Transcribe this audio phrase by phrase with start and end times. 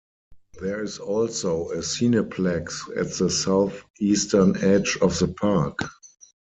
[0.59, 5.77] There is also a cineplex at the southeastern edge of the park.